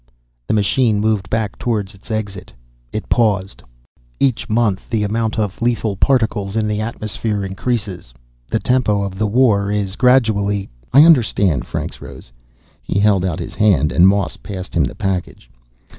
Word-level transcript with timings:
The 0.47 0.55
machine 0.55 0.99
moved 0.99 1.29
back 1.29 1.59
toward 1.59 1.93
its 1.93 2.09
exit. 2.09 2.51
It 2.91 3.07
paused. 3.07 3.61
"Each 4.19 4.49
month 4.49 4.89
the 4.89 5.03
amount 5.03 5.37
of 5.37 5.61
lethal 5.61 5.95
particles 5.95 6.55
in 6.55 6.67
the 6.67 6.81
atmosphere 6.81 7.45
increases. 7.45 8.11
The 8.47 8.57
tempo 8.57 9.03
of 9.03 9.19
the 9.19 9.27
war 9.27 9.69
is 9.71 9.95
gradually" 9.95 10.69
"I 10.91 11.03
understand." 11.05 11.65
Franks 11.67 12.01
rose. 12.01 12.31
He 12.81 12.97
held 12.99 13.23
out 13.23 13.37
his 13.37 13.53
hand 13.53 13.91
and 13.91 14.07
Moss 14.07 14.37
passed 14.37 14.73
him 14.73 14.85
the 14.85 14.95
package. 14.95 15.51